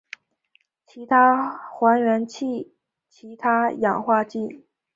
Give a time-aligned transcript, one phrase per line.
[0.87, 2.73] 其他还原器
[3.07, 4.65] 其他氧化剂